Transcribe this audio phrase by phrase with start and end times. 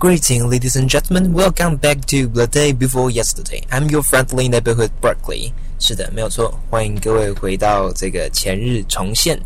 [0.00, 1.34] Greeting, ladies and gentlemen.
[1.34, 3.60] Welcome back to The Day Before Yesterday.
[3.70, 5.52] I'm your friendly neighborhood Berkeley.
[5.78, 6.58] 是的，没有错。
[6.70, 9.38] 欢迎各位回到这个前日重现。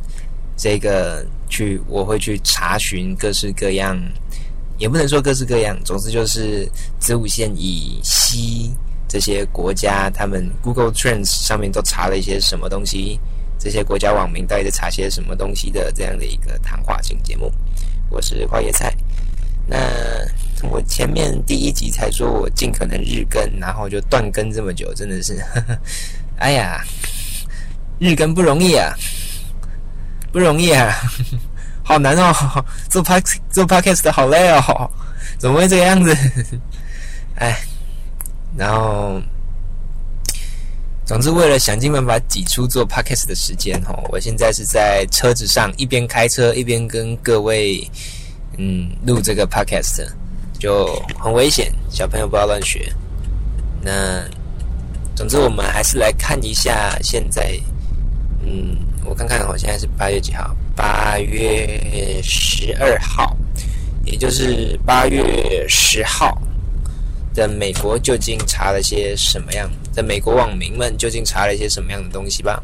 [0.56, 4.00] 这个去，我会去查询各式各样，
[4.78, 5.76] 也不能说各式各样。
[5.84, 8.72] 总之就是子午线以西
[9.08, 13.18] 这些国家，他们 Google Trends 上面都查了一些什么东西。
[13.58, 17.50] 这些国家网民到底在查些什么东西的这样的一个谈话性节目。
[18.08, 18.94] 我是花椰菜。
[19.66, 19.78] 那
[20.70, 25.36] 我前面第一集才说我尽可能日更，然后就断更这么久，真的是，
[26.38, 26.84] 哎呀，
[27.98, 28.92] 日更不容易啊，
[30.32, 30.94] 不容易啊，
[31.84, 34.90] 好难哦，做 p 做 podcast 的好累哦，
[35.38, 36.16] 怎么会这个样子？
[37.36, 37.56] 哎，
[38.56, 39.20] 然后，
[41.04, 47.88] 总之为了想尽办法挤出做 podcast 的时间哦，我现在是在车子上一边开车一边跟各位。
[48.56, 50.06] 嗯，录这个 podcast
[50.64, 50.86] 就
[51.20, 52.90] 很危险，小朋友不要乱学。
[53.82, 54.24] 那
[55.14, 57.54] 总之，我们还是来看一下现在。
[58.42, 60.56] 嗯，我看看，我现在是八月几号？
[60.74, 63.36] 八月十二号，
[64.06, 66.40] 也就是八月十号
[67.34, 70.02] 在美国究竟查了些什么样在？
[70.02, 72.62] 美国网民们究竟查了一些什么样的东西吧？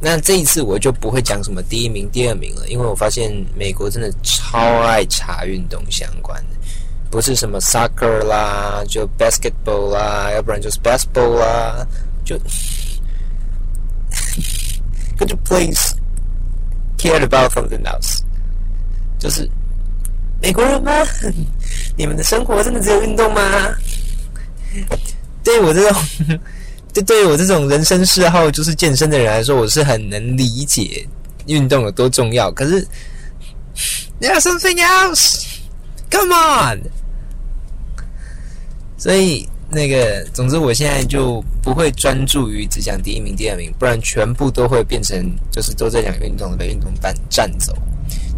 [0.00, 6.56] 那这一次我就不会讲什么第一名、第二名了，因为我发现美国真的超爱查运动相关的，
[7.10, 11.86] 不是什么 soccer 啦，就 basketball 啦，要不然就是 basketball 啦，
[12.24, 12.36] 就
[15.18, 15.94] could you please
[16.98, 18.20] care about something else？
[19.18, 19.50] 就是
[20.42, 20.92] 美国人吗？
[21.96, 23.40] 你们的生活真的只有运动吗？
[25.42, 26.02] 对我这种。
[26.96, 31.06] 这对于我这种人生嗜好就是健身的人来说，我是很能理解
[31.46, 32.50] 运动有多重要。
[32.50, 32.88] 可是
[34.18, 35.44] ，There's something else.
[36.10, 36.80] Come on.
[38.96, 47.76] 所以那个，总之，我现在就不会专注于只讲第一名、第二名，不然全部都会变成就是都在讲运动的被运动班占走。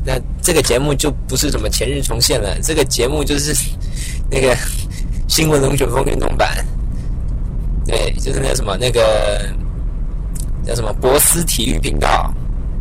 [0.04, 3.54] 那这个节目就不是什么前日重现了，这个节目就是
[4.28, 4.52] 那个
[5.28, 6.66] 新闻龙卷风运动版。
[7.88, 9.48] 对，就是那什么那个
[10.62, 12.30] 叫什么博斯体育频道，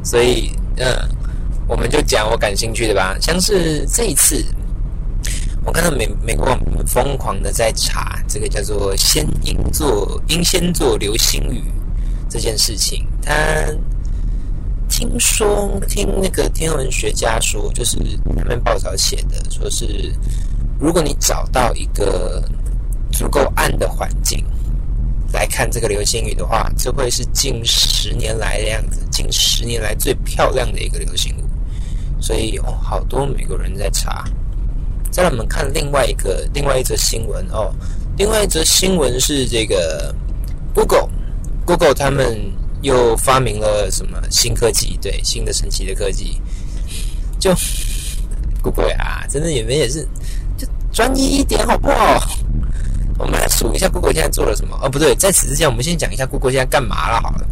[0.04, 0.86] 所以嗯，
[1.66, 3.16] 我们就讲我感兴趣的吧。
[3.22, 4.44] 像是这一次，
[5.64, 6.46] 我看到美美国
[6.86, 11.64] 疯狂的在查这个叫做“先英座英先座流星雨”
[12.30, 13.08] 这件事情。
[13.22, 13.34] 他
[14.90, 17.98] 听说听那个天文学家说，就是
[18.38, 20.14] 他们报道写的，说是
[20.78, 22.44] 如果你找到一个
[23.14, 24.46] 足够暗的环境。
[25.34, 31.44] 来看这个流星雨的话，这会是近十年来的样子，近十年来最漂亮的一个流星雨。
[32.20, 34.24] 所以哦，好多美国人在查。
[35.10, 37.74] 再让我们看另外一个另外一则新闻哦，
[38.18, 40.14] 另外一则新闻是这个
[40.76, 42.38] Google，Google 他们
[42.82, 44.98] 又发明了什么新科技？
[45.02, 46.40] 对，新的神奇的科技。
[47.40, 47.52] 就
[48.62, 50.08] Google 啊，真的你们也是，
[50.58, 52.20] 就专业一点好不好？
[53.18, 54.78] 我们来数一下 Google 现在做了什么？
[54.82, 57.20] 哦，不对，在此之前，我们先讲一下 Google 现在干嘛了。
[57.22, 57.48] 好了，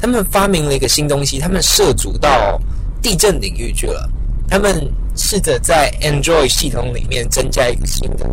[0.00, 2.60] 他们发明了一个新东西，他们涉足到
[3.00, 4.10] 地震领域去了。
[4.48, 8.26] 他们试着在 Android 系统里面增加一个新的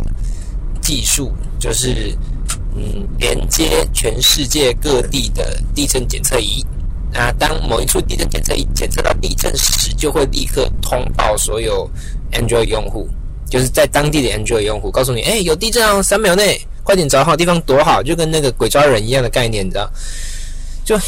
[0.81, 2.17] 技术，就是
[2.75, 6.65] 嗯，连接全世界各地的地震检测仪。
[7.11, 11.89] 那当某一处地震检测仪检测到地震时，就会立刻通报所有
[12.31, 13.09] Android 用户。
[13.55, 19.89] 就是在当地的 Android 用户告诉你，哎，有地震哦，三秒内快点找好地方躲好，就跟那个鬼抓人一样的概念，你知道？
[20.83, 20.99] 就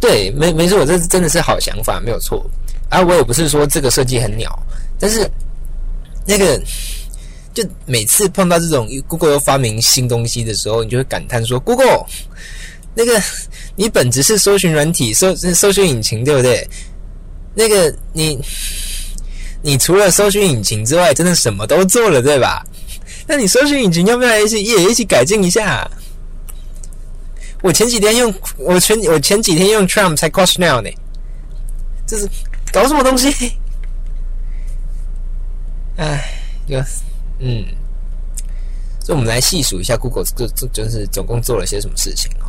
[0.00, 2.42] 对，没没错，这真的是好想法，没有错。
[2.88, 4.50] 啊，我也不是说这个设计很鸟，
[4.98, 5.30] 但是
[6.24, 6.58] 那个
[7.52, 12.06] 就每次碰到这种 Google 又发明新东西的时候，你就会感叹说，Google
[12.94, 13.22] 那个
[13.76, 16.66] 你本质是搜寻软体，搜搜寻引擎，对不对？
[17.54, 18.40] 那个你。
[19.62, 22.64] 你除了搜寻引擎之外，真的什么都做了，对吧？
[23.26, 25.90] 那你搜寻引擎要不要一起也一起改进一下？
[27.60, 30.88] 我前几天用我前我前几天用 Trump 才 Cost Now 呢，
[32.06, 32.28] 这是
[32.72, 33.52] 搞什么东西？
[35.98, 36.78] 哎，就
[37.40, 37.66] 嗯，
[39.00, 42.46] 所以我们来细数一下 Google 这这就是总共做了些什么事情哦。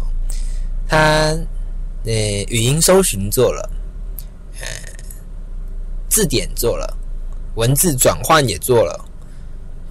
[0.88, 0.98] 它
[2.06, 2.14] 呃
[2.50, 3.68] 语音搜寻做了，
[4.62, 4.68] 呃
[6.08, 6.96] 字典做了。
[7.60, 8.98] 文字转换也做了，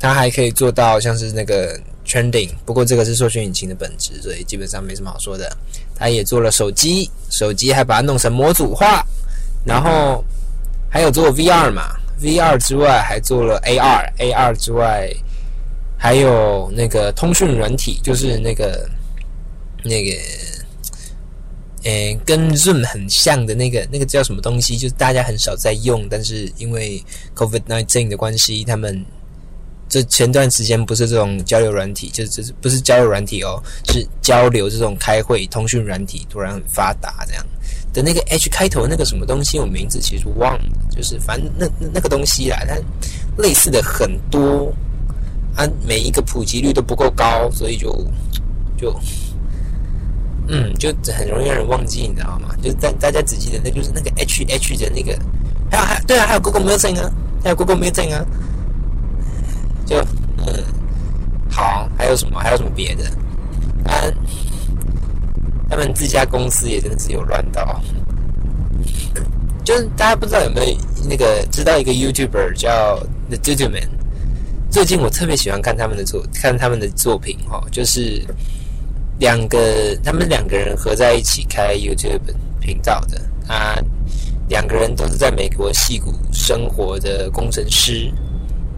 [0.00, 5.54] 它还可以做到像是那个 trending，不过这个是搜寻引擎的本质，所以基本上没什么好说的。
[5.94, 9.04] 它也做了手机，手机还把它弄成模组化，
[9.66, 10.24] 然后
[10.88, 15.12] 还有做 VR 嘛 VR 之外，还做了 AR，AR 之外，
[15.98, 18.88] 还有那个通讯软体，就是那个
[19.84, 20.16] 那个，
[21.84, 24.76] 诶，跟 Zoom 很像的那个，那个叫什么东西？
[24.76, 27.02] 就是大家很少在用，但是因为
[27.34, 29.04] COVID nineteen 的关系，他们
[29.88, 37.46] 这前段时间不是这种交流软体，就是就是不是交流软体哦，是交流这种开会通讯软体突然很发达这样。
[37.90, 40.64] 的那个 H 开头那个什么东西，我名字其实忘了，
[40.94, 42.76] 就是反正那那个东西啦，它
[43.42, 44.70] 类似的很多，
[45.56, 47.90] 啊，每一个普及率都不够高，所以就
[48.76, 48.94] 就
[50.48, 52.54] 嗯，就很容易让人忘记，你知道吗？
[52.62, 55.18] 就是大大家只记得那就是那个 H H 的那个，
[55.70, 57.10] 还有还对啊，还有 Google Music 啊，
[57.44, 58.24] 还有 Google Music 啊，
[59.86, 59.96] 就
[60.38, 60.64] 嗯，
[61.50, 62.38] 好，还有什么？
[62.40, 63.04] 还有什么别的？
[63.84, 64.02] 啊。
[65.70, 67.78] 他们自家公司也真的是有乱到，
[69.62, 72.98] 就是大家不知道有没有那个知道一个 YouTuber 叫
[73.28, 73.86] The Dudu Man，
[74.70, 78.26] 最近我特别喜欢看他们的作看他们的作品哈，就是
[79.18, 82.20] 两个他们两个人合在一起开 YouTube
[82.60, 83.76] 频道的啊，
[84.48, 88.12] 两个人都是在美国戏谷生活的工程师，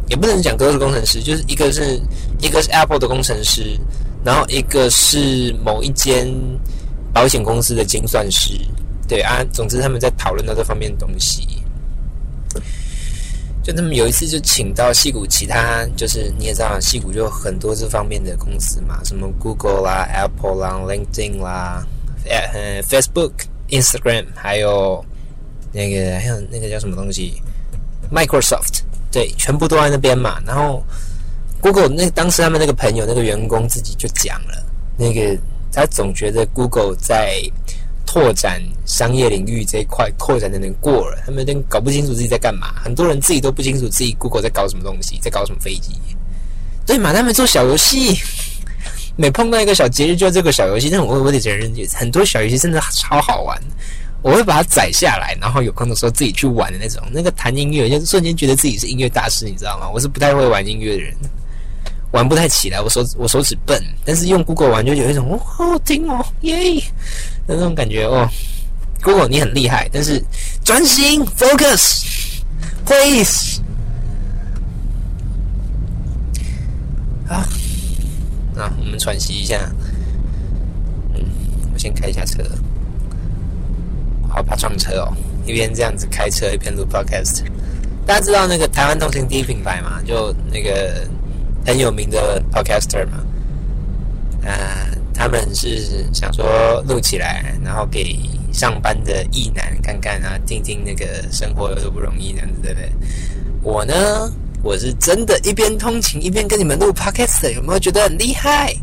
[0.09, 2.01] 也不能讲都是工程师，就是一个是
[2.41, 3.79] 一个是 Apple 的工程师，
[4.25, 6.29] 然后一个是某一间。
[7.13, 8.53] 保险公司的精算师，
[9.09, 11.60] 对啊，总之他们在讨论到这方面的东西。
[13.63, 21.87] 就他们有一次就请到戏谷其他，就是你也知道，戏谷就很多这方面的公司嘛，什么 Google 啦、Apple 啦、LinkedIn 啦、
[22.25, 23.33] 呃 Facebook、
[23.69, 25.05] Instagram，还有
[25.73, 27.41] 那个还有那个叫什么东西
[28.13, 30.41] ，Microsoft，对，全部都在那边嘛。
[30.47, 30.83] 然后
[31.61, 34.65] Google 那当时他们那个朋友那个员工自己就讲了
[34.97, 35.39] 那个。
[35.73, 37.41] 他总觉得 Google 在
[38.13, 42.75] 拓展商业领域这一块扩展的能过了，他们有点搞不清楚自己在干嘛。
[42.83, 45.93] 很多人自己都不清楚自己 Google 在搞什么东西，在搞什么飞机。
[46.85, 47.13] 对嘛？
[47.13, 48.19] 他们做小游戏，
[49.15, 50.91] 每碰到一个小节日就这个小游戏。
[50.91, 53.57] 但我我得承认，很多小游戏真的超好玩，
[54.23, 57.01] 我会把它载下来，然后有空的时候自己去玩的那种。
[57.13, 59.89] 那个弹音乐，就瞬间觉得自己是音乐大师，你知道吗？
[59.89, 61.15] 我是不太会玩音乐的人。
[62.13, 66.83] 玩不太起来，我手我手指笨，但是用 Google 玩就有一种哦，好听哦，耶
[67.47, 68.29] 那种感觉哦。
[69.01, 70.21] Google 你很厉害，但是
[70.65, 72.03] 专心 focus，please。
[77.29, 77.49] 啊，
[78.55, 79.71] 那我们喘息一下。
[81.15, 81.23] 嗯，
[81.73, 82.43] 我先开一下车，
[84.29, 85.17] 好怕撞车哦。
[85.47, 87.45] 一边这样子开车，一边录 podcast。
[88.05, 90.03] 大家知道那个台湾通勤第一品牌嘛？
[90.05, 91.09] 就那个。
[91.65, 93.25] 很有名的 podcaster 嘛，
[94.45, 98.19] 啊，他们是想说录起来，然后给
[98.53, 102.91] 上班的异男看看啊，听听那个生活有多不容易，这样子对不对？
[103.63, 108.75] 我呢，我是真的一边通勤一边跟你们录 podcast，有没有觉得很厉害？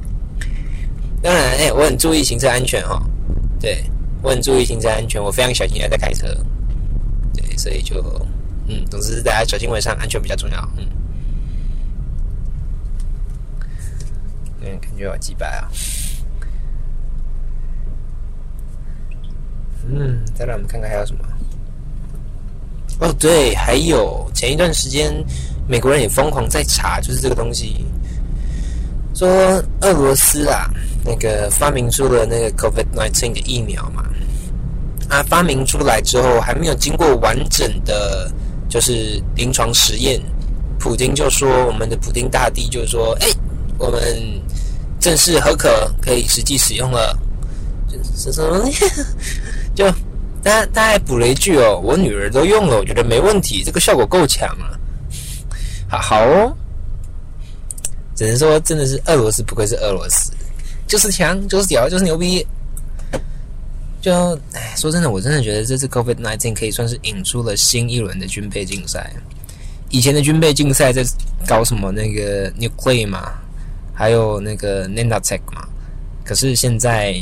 [1.21, 3.01] 当然，哎，我很注意行车安全哈，
[3.59, 3.83] 对
[4.21, 6.27] 我很注意行车安全，我非常小心在开车，
[7.33, 8.03] 对，所以就，
[8.67, 10.85] 嗯，总之大家小心为上，安全比较重要，嗯。
[14.59, 15.69] 感觉好几百啊！
[19.89, 21.21] 嗯，再让我们看看还有什么。
[22.99, 25.13] 哦，对，还有前一段时间
[25.67, 27.85] 美国人也疯狂在查，就是这个东西，
[29.13, 29.29] 说
[29.81, 30.67] 俄罗斯啊，
[31.05, 34.03] 那个发明出了那个 COVID nineteen 的疫苗嘛，
[35.09, 38.31] 啊，发明出来之后还没有经过完整的，
[38.67, 40.19] 就是临床实验，
[40.79, 43.27] 普京就说，我们的普京大帝就说，哎，
[43.77, 44.01] 我们。
[44.99, 47.17] 正式合可，可以实际使用了。
[48.15, 48.67] 是什么？
[49.75, 49.89] 就
[50.43, 54.77] 他他还补了一句哦，我女儿都用了，我觉得没问题，这个效果够强了。
[55.87, 56.51] 好好哦，
[58.15, 60.31] 只能说真的是俄罗斯不愧是俄罗斯，
[60.87, 62.45] 就是强，就是屌，就是牛逼。
[64.01, 69.13] 就哎，说真的，我真的觉得这次 COVID nineteen 可以算是引出了新一轮的军备竞赛。
[69.89, 71.05] 以前的军备竞赛在
[71.47, 73.31] 搞什么那个 nuclear 嘛？
[73.99, 75.67] 还有那个 Nanotech 嘛，
[76.23, 77.15] 可是现在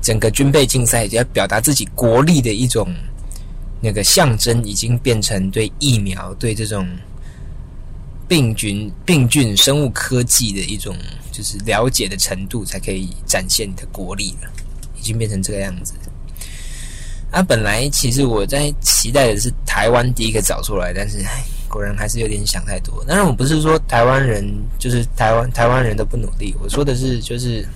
[0.00, 2.86] 整个军备竞赛要表达自己国力的一种
[3.80, 6.88] 那个象征，已经变成对疫苗、对这种
[8.28, 10.96] 病菌、病菌生物科技的一种
[11.32, 14.48] 就是了解的程度，才可以展现你的国力了。
[14.96, 15.94] 已经变成这个样子。
[17.32, 21.18] 啊，本来其实我在期待的是台湾第一个找出来，但是。
[21.72, 23.02] 果然还是有点想太多。
[23.06, 24.46] 当然，我不是说台湾人
[24.78, 27.66] 就是台湾台湾人都不努力，我说的是就是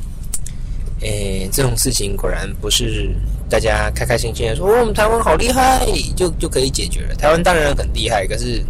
[1.01, 3.11] 诶，这种事情果然不是
[3.49, 7.15] 大家开开心心的说我们台湾好厉害就就可以解决了。
[7.15, 8.63] 台湾当然很厉害，可是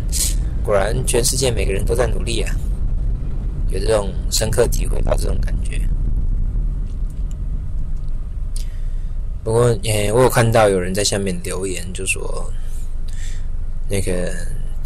[0.64, 2.54] 果然全世界每个人都在努力啊，
[3.70, 5.80] 有这种深刻体会到这种感觉。
[9.42, 12.48] 不过，诶，我有看到有人在下面留言，就说
[13.88, 14.32] 那个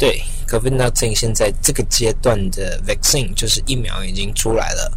[0.01, 4.91] 对 COVID-19 现在这个阶段的 vaccine 就是疫苗已经出来了，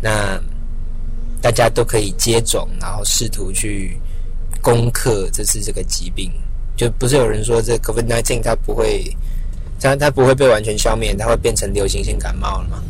[0.00, 0.40] 那
[1.42, 4.00] 大家都可以接种，然后试图去
[4.62, 6.30] 攻克这次这个疾病。
[6.76, 9.12] 就不是有人说这 COVID-19 它不会，
[9.80, 12.80] 它它不会被完全消灭，它会变成流行性感冒了吗？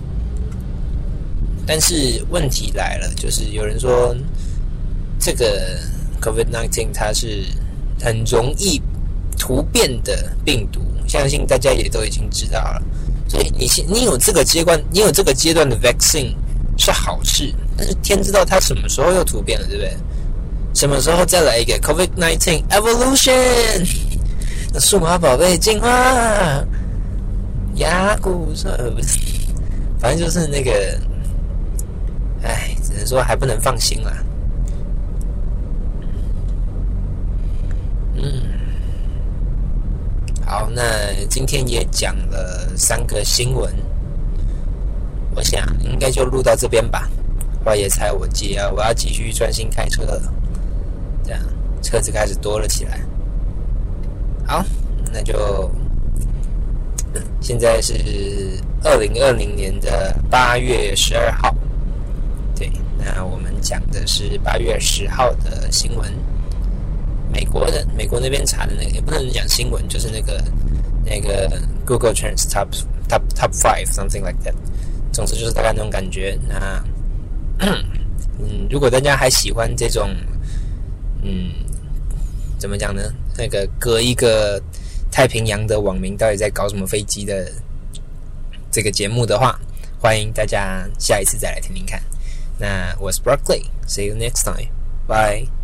[1.66, 4.14] 但是问题来了，就是有人说
[5.18, 5.80] 这个。
[6.18, 7.44] COVID-19 它是
[8.00, 8.82] 很容易
[9.38, 12.82] 突变的病毒，相信大家也都已经知道了。
[13.28, 16.34] 所以你现你有这个阶段，你有这个阶段的 vaccine
[16.78, 19.96] 是好事，但是天知道它什么时候又突变了，对不对？
[20.74, 23.86] 什么时候再来一个 COVID-19 evolution？
[24.78, 25.88] 数码宝贝进化，
[27.76, 29.18] 牙骨说不是，
[29.98, 30.70] 反正就是那个，
[32.42, 34.12] 哎，只能说还不能放心了。
[38.16, 38.42] 嗯，
[40.48, 43.74] 好，那今天也讲了三个新闻，
[45.34, 47.10] 我想应该就录到这边吧。
[47.64, 50.32] 花野菜我接啊，我要继续专心开车了，
[51.24, 51.40] 这样
[51.82, 53.00] 车子开始多了起来。
[54.46, 54.64] 好，
[55.12, 55.68] 那就
[57.40, 61.52] 现在是二零二零年的八月十二号，
[62.54, 66.08] 对，那我们讲的是八月十号的新闻。
[67.36, 70.42] 美国的美国那边查的那个也不能讲新闻，就是那个
[71.04, 72.68] 那个 Google Trends Top
[73.10, 74.54] Top Top Five something like that。
[75.12, 76.38] 总之就是大概那种感觉。
[76.48, 76.82] 那
[78.40, 80.08] 嗯，如果大家还喜欢这种
[81.22, 81.52] 嗯
[82.58, 83.02] 怎么讲呢？
[83.36, 84.58] 那个隔一个
[85.10, 87.52] 太平洋的网民到底在搞什么飞机的
[88.70, 89.60] 这个节目的话，
[90.00, 92.00] 欢迎大家下一次再来听听看。
[92.58, 95.55] 那我是 Broccoli，see you next time，bye。